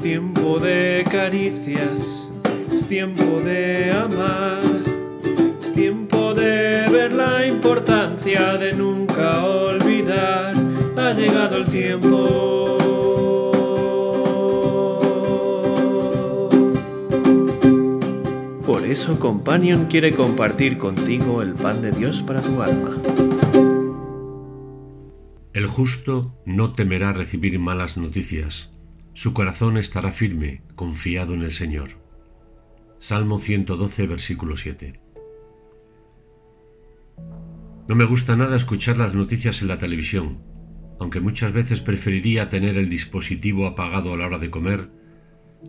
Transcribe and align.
Es 0.00 0.04
tiempo 0.04 0.58
de 0.58 1.04
caricias, 1.10 2.32
es 2.72 2.86
tiempo 2.88 3.42
de 3.44 3.92
amar, 3.92 4.62
es 5.60 5.74
tiempo 5.74 6.32
de 6.32 6.88
ver 6.90 7.12
la 7.12 7.46
importancia 7.46 8.56
de 8.56 8.72
nunca 8.72 9.44
olvidar. 9.44 10.54
Ha 10.96 11.12
llegado 11.12 11.58
el 11.58 11.66
tiempo. 11.66 12.78
Por 18.64 18.86
eso 18.86 19.18
Companion 19.18 19.84
quiere 19.84 20.14
compartir 20.14 20.78
contigo 20.78 21.42
el 21.42 21.52
pan 21.52 21.82
de 21.82 21.92
Dios 21.92 22.22
para 22.22 22.40
tu 22.40 22.62
alma. 22.62 22.96
El 25.52 25.66
justo 25.66 26.32
no 26.46 26.72
temerá 26.72 27.12
recibir 27.12 27.58
malas 27.58 27.98
noticias. 27.98 28.70
Su 29.12 29.34
corazón 29.34 29.76
estará 29.76 30.12
firme, 30.12 30.62
confiado 30.76 31.34
en 31.34 31.42
el 31.42 31.52
Señor. 31.52 31.90
Salmo 32.98 33.38
112, 33.38 34.06
versículo 34.06 34.56
7. 34.56 35.00
No 37.88 37.96
me 37.96 38.04
gusta 38.04 38.36
nada 38.36 38.56
escuchar 38.56 38.98
las 38.98 39.12
noticias 39.12 39.62
en 39.62 39.68
la 39.68 39.78
televisión, 39.78 40.42
aunque 41.00 41.20
muchas 41.20 41.52
veces 41.52 41.80
preferiría 41.80 42.48
tener 42.48 42.78
el 42.78 42.88
dispositivo 42.88 43.66
apagado 43.66 44.14
a 44.14 44.16
la 44.16 44.26
hora 44.26 44.38
de 44.38 44.50
comer. 44.50 44.90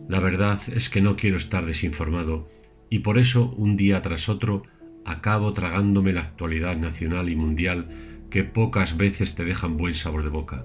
La 0.08 0.20
verdad 0.20 0.60
es 0.72 0.88
que 0.88 1.00
no 1.00 1.16
quiero 1.16 1.36
estar 1.36 1.66
desinformado 1.66 2.48
y 2.90 3.00
por 3.00 3.18
eso 3.18 3.50
un 3.56 3.76
día 3.76 4.02
tras 4.02 4.28
otro 4.28 4.62
acabo 5.04 5.52
tragándome 5.52 6.12
la 6.12 6.20
actualidad 6.20 6.76
nacional 6.76 7.28
y 7.28 7.34
mundial 7.34 7.88
que 8.30 8.44
pocas 8.44 8.96
veces 8.96 9.34
te 9.34 9.44
dejan 9.44 9.76
buen 9.76 9.94
sabor 9.94 10.22
de 10.22 10.30
boca. 10.30 10.64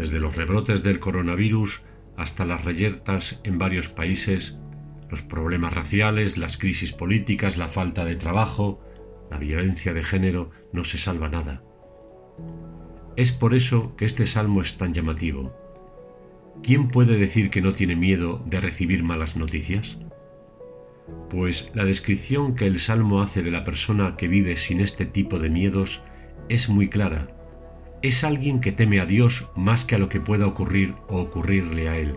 Desde 0.00 0.18
los 0.18 0.34
rebrotes 0.34 0.82
del 0.82 0.98
coronavirus 0.98 1.82
hasta 2.16 2.46
las 2.46 2.64
reyertas 2.64 3.38
en 3.44 3.58
varios 3.58 3.88
países, 3.88 4.56
los 5.10 5.20
problemas 5.20 5.74
raciales, 5.74 6.38
las 6.38 6.56
crisis 6.56 6.92
políticas, 6.92 7.58
la 7.58 7.68
falta 7.68 8.06
de 8.06 8.16
trabajo, 8.16 8.80
la 9.30 9.36
violencia 9.36 9.92
de 9.92 10.02
género, 10.02 10.52
no 10.72 10.84
se 10.84 10.96
salva 10.96 11.28
nada. 11.28 11.62
Es 13.14 13.30
por 13.30 13.52
eso 13.52 13.94
que 13.96 14.06
este 14.06 14.24
salmo 14.24 14.62
es 14.62 14.78
tan 14.78 14.94
llamativo. 14.94 15.54
¿Quién 16.62 16.88
puede 16.88 17.18
decir 17.18 17.50
que 17.50 17.60
no 17.60 17.74
tiene 17.74 17.94
miedo 17.94 18.42
de 18.46 18.62
recibir 18.62 19.02
malas 19.02 19.36
noticias? 19.36 19.98
pues 21.28 21.72
la 21.74 21.84
descripción 21.84 22.54
que 22.54 22.66
el 22.66 22.80
Salmo 22.80 23.20
hace 23.20 23.42
de 23.42 23.50
la 23.50 23.64
persona 23.64 24.16
que 24.16 24.28
vive 24.28 24.56
sin 24.56 24.80
este 24.80 25.04
tipo 25.04 25.38
de 25.38 25.50
miedos 25.50 26.02
es 26.48 26.70
muy 26.70 26.88
clara. 26.88 27.39
Es 28.02 28.24
alguien 28.24 28.60
que 28.60 28.72
teme 28.72 28.98
a 28.98 29.04
Dios 29.04 29.50
más 29.54 29.84
que 29.84 29.94
a 29.94 29.98
lo 29.98 30.08
que 30.08 30.20
pueda 30.20 30.46
ocurrir 30.46 30.94
o 31.08 31.20
ocurrirle 31.20 31.88
a 31.90 31.98
él, 31.98 32.16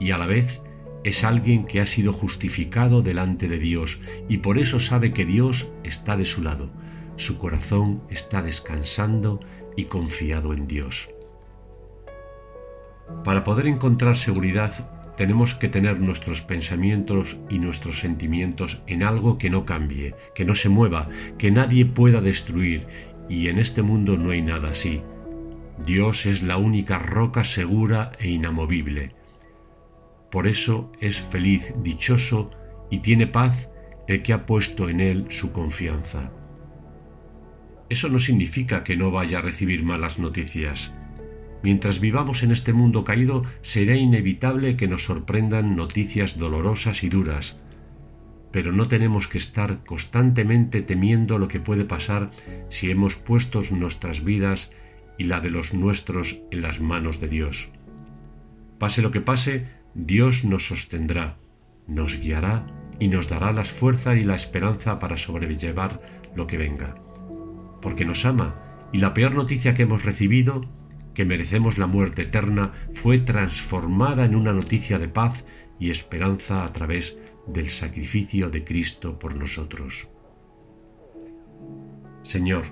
y 0.00 0.12
a 0.12 0.18
la 0.18 0.26
vez 0.26 0.62
es 1.04 1.24
alguien 1.24 1.66
que 1.66 1.82
ha 1.82 1.86
sido 1.86 2.14
justificado 2.14 3.02
delante 3.02 3.46
de 3.46 3.58
Dios 3.58 4.00
y 4.28 4.38
por 4.38 4.56
eso 4.56 4.80
sabe 4.80 5.12
que 5.12 5.26
Dios 5.26 5.68
está 5.82 6.16
de 6.16 6.24
su 6.24 6.42
lado, 6.42 6.70
su 7.16 7.36
corazón 7.36 8.02
está 8.08 8.40
descansando 8.40 9.40
y 9.76 9.84
confiado 9.84 10.54
en 10.54 10.66
Dios. 10.66 11.10
Para 13.22 13.44
poder 13.44 13.66
encontrar 13.66 14.16
seguridad 14.16 14.90
tenemos 15.18 15.54
que 15.54 15.68
tener 15.68 16.00
nuestros 16.00 16.40
pensamientos 16.40 17.36
y 17.50 17.58
nuestros 17.58 18.00
sentimientos 18.00 18.82
en 18.86 19.02
algo 19.02 19.36
que 19.38 19.50
no 19.50 19.64
cambie, 19.64 20.14
que 20.34 20.44
no 20.44 20.54
se 20.54 20.70
mueva, 20.70 21.08
que 21.38 21.50
nadie 21.50 21.84
pueda 21.84 22.20
destruir, 22.20 22.86
y 23.28 23.48
en 23.48 23.58
este 23.58 23.82
mundo 23.82 24.16
no 24.16 24.30
hay 24.30 24.42
nada 24.42 24.70
así. 24.70 25.02
Dios 25.84 26.26
es 26.26 26.42
la 26.42 26.56
única 26.56 26.98
roca 26.98 27.44
segura 27.44 28.12
e 28.18 28.28
inamovible. 28.28 29.14
Por 30.30 30.46
eso 30.46 30.92
es 31.00 31.20
feliz, 31.20 31.74
dichoso 31.82 32.50
y 32.90 33.00
tiene 33.00 33.26
paz 33.26 33.70
el 34.06 34.22
que 34.22 34.32
ha 34.32 34.46
puesto 34.46 34.88
en 34.88 35.00
él 35.00 35.26
su 35.30 35.52
confianza. 35.52 36.30
Eso 37.88 38.08
no 38.08 38.18
significa 38.18 38.84
que 38.84 38.96
no 38.96 39.10
vaya 39.10 39.38
a 39.38 39.42
recibir 39.42 39.84
malas 39.84 40.18
noticias, 40.18 40.94
Mientras 41.64 41.98
vivamos 41.98 42.42
en 42.42 42.50
este 42.50 42.74
mundo 42.74 43.04
caído, 43.04 43.44
será 43.62 43.96
inevitable 43.96 44.76
que 44.76 44.86
nos 44.86 45.04
sorprendan 45.04 45.76
noticias 45.76 46.38
dolorosas 46.38 47.02
y 47.02 47.08
duras, 47.08 47.58
pero 48.54 48.70
no 48.70 48.86
tenemos 48.86 49.26
que 49.26 49.36
estar 49.36 49.82
constantemente 49.82 50.80
temiendo 50.80 51.38
lo 51.38 51.48
que 51.48 51.58
puede 51.58 51.84
pasar 51.84 52.30
si 52.68 52.88
hemos 52.88 53.16
puesto 53.16 53.62
nuestras 53.72 54.22
vidas 54.22 54.70
y 55.18 55.24
la 55.24 55.40
de 55.40 55.50
los 55.50 55.74
nuestros 55.74 56.38
en 56.52 56.62
las 56.62 56.80
manos 56.80 57.18
de 57.18 57.26
Dios. 57.26 57.70
Pase 58.78 59.02
lo 59.02 59.10
que 59.10 59.20
pase, 59.20 59.66
Dios 59.94 60.44
nos 60.44 60.68
sostendrá, 60.68 61.36
nos 61.88 62.20
guiará 62.20 62.68
y 63.00 63.08
nos 63.08 63.28
dará 63.28 63.52
las 63.52 63.72
fuerzas 63.72 64.18
y 64.18 64.22
la 64.22 64.36
esperanza 64.36 65.00
para 65.00 65.16
sobrellevar 65.16 66.00
lo 66.36 66.46
que 66.46 66.56
venga. 66.56 66.94
Porque 67.82 68.04
nos 68.04 68.24
ama 68.24 68.88
y 68.92 68.98
la 68.98 69.14
peor 69.14 69.34
noticia 69.34 69.74
que 69.74 69.82
hemos 69.82 70.04
recibido 70.04 70.70
que 71.12 71.24
merecemos 71.24 71.78
la 71.78 71.86
muerte 71.86 72.22
eterna, 72.22 72.72
fue 72.92 73.18
transformada 73.18 74.24
en 74.24 74.34
una 74.34 74.52
noticia 74.52 74.98
de 74.98 75.08
paz 75.08 75.44
y 75.78 75.90
esperanza 75.90 76.64
a 76.64 76.72
través 76.72 77.18
del 77.46 77.70
sacrificio 77.70 78.50
de 78.50 78.64
Cristo 78.64 79.18
por 79.18 79.34
nosotros. 79.36 80.08
Señor, 82.22 82.64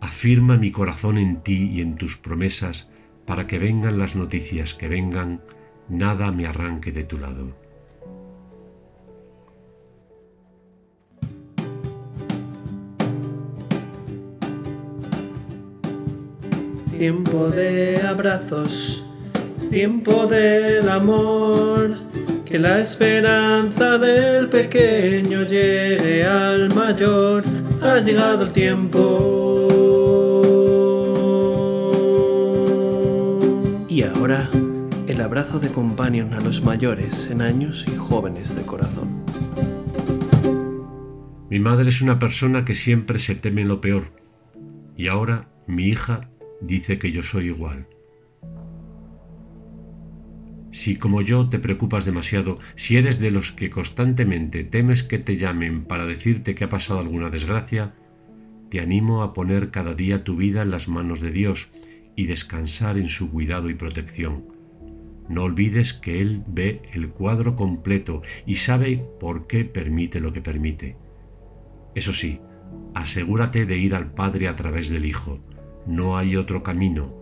afirma 0.00 0.56
mi 0.56 0.70
corazón 0.70 1.18
en 1.18 1.42
ti 1.42 1.70
y 1.70 1.80
en 1.80 1.96
tus 1.96 2.16
promesas, 2.16 2.90
para 3.26 3.46
que 3.46 3.58
vengan 3.58 3.98
las 3.98 4.16
noticias 4.16 4.74
que 4.74 4.88
vengan, 4.88 5.42
nada 5.88 6.32
me 6.32 6.46
arranque 6.46 6.90
de 6.92 7.04
tu 7.04 7.18
lado. 7.18 7.54
Tiempo 16.98 17.48
de 17.48 18.02
abrazos, 18.02 19.04
tiempo 19.70 20.26
del 20.26 20.88
amor, 20.88 21.96
que 22.50 22.58
la 22.58 22.80
esperanza 22.80 23.96
del 23.96 24.48
pequeño 24.48 25.44
llegue 25.46 26.24
al 26.24 26.74
mayor, 26.74 27.44
ha 27.80 28.00
llegado 28.00 28.42
el 28.42 28.52
tiempo. 28.52 29.68
Y 33.88 34.02
ahora, 34.02 34.50
el 35.06 35.20
abrazo 35.20 35.60
de 35.60 35.70
companion 35.70 36.34
a 36.34 36.40
los 36.40 36.62
mayores 36.64 37.30
en 37.30 37.40
años 37.40 37.86
y 37.86 37.96
jóvenes 37.96 38.56
de 38.56 38.62
corazón. 38.62 39.24
Mi 41.48 41.60
madre 41.60 41.90
es 41.90 42.02
una 42.02 42.18
persona 42.18 42.64
que 42.64 42.74
siempre 42.74 43.20
se 43.20 43.36
teme 43.36 43.64
lo 43.64 43.80
peor, 43.80 44.12
y 44.96 45.06
ahora 45.06 45.48
mi 45.68 45.86
hija 45.86 46.28
dice 46.60 46.98
que 46.98 47.12
yo 47.12 47.22
soy 47.22 47.46
igual. 47.46 47.86
Si 50.70 50.96
como 50.96 51.20
yo 51.20 51.48
te 51.48 51.58
preocupas 51.58 52.04
demasiado, 52.04 52.58
si 52.76 52.96
eres 52.96 53.18
de 53.18 53.30
los 53.30 53.52
que 53.52 53.70
constantemente 53.70 54.64
temes 54.64 55.02
que 55.02 55.18
te 55.18 55.36
llamen 55.36 55.84
para 55.84 56.06
decirte 56.06 56.54
que 56.54 56.64
ha 56.64 56.68
pasado 56.68 57.00
alguna 57.00 57.30
desgracia, 57.30 57.94
te 58.70 58.80
animo 58.80 59.22
a 59.22 59.34
poner 59.34 59.70
cada 59.70 59.94
día 59.94 60.22
tu 60.22 60.36
vida 60.36 60.62
en 60.62 60.70
las 60.70 60.88
manos 60.88 61.20
de 61.20 61.32
Dios 61.32 61.70
y 62.14 62.26
descansar 62.26 62.98
en 62.98 63.08
su 63.08 63.30
cuidado 63.30 63.68
y 63.68 63.74
protección. 63.74 64.44
No 65.28 65.44
olvides 65.44 65.92
que 65.92 66.20
Él 66.20 66.42
ve 66.46 66.82
el 66.92 67.10
cuadro 67.10 67.56
completo 67.56 68.22
y 68.46 68.56
sabe 68.56 69.04
por 69.18 69.46
qué 69.46 69.64
permite 69.64 70.20
lo 70.20 70.32
que 70.32 70.40
permite. 70.40 70.96
Eso 71.94 72.14
sí, 72.14 72.40
asegúrate 72.94 73.66
de 73.66 73.76
ir 73.76 73.94
al 73.94 74.12
Padre 74.12 74.48
a 74.48 74.56
través 74.56 74.88
del 74.88 75.04
Hijo, 75.04 75.40
no 75.86 76.16
hay 76.16 76.36
otro 76.36 76.62
camino. 76.62 77.19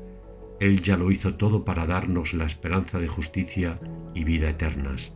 Él 0.60 0.82
ya 0.82 0.96
lo 0.96 1.10
hizo 1.10 1.34
todo 1.34 1.64
para 1.64 1.87
darnos 1.87 2.34
la 2.34 2.44
esperanza 2.44 2.99
de 2.99 3.08
justicia 3.08 3.78
y 4.14 4.25
vida 4.25 4.50
eternas. 4.50 5.12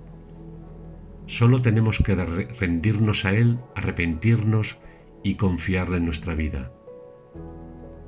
Solo 1.27 1.63
tenemos 1.63 1.99
que 1.99 2.15
rendirnos 2.15 3.25
a 3.25 3.33
Él, 3.33 3.59
arrepentirnos 3.75 4.79
y 5.23 5.35
confiarle 5.35 5.97
en 5.97 6.05
nuestra 6.05 6.35
vida. 6.35 6.73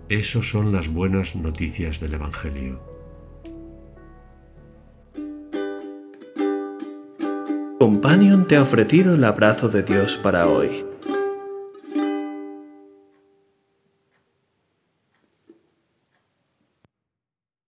Esas 0.08 0.48
son 0.48 0.72
las 0.72 0.88
buenas 0.88 1.34
noticias 1.34 2.00
del 2.00 2.14
Evangelio. 2.14 2.80
Companion 7.78 8.46
te 8.46 8.56
ha 8.56 8.62
ofrecido 8.62 9.14
el 9.14 9.24
abrazo 9.24 9.68
de 9.68 9.82
Dios 9.82 10.16
para 10.16 10.46
hoy. 10.46 10.84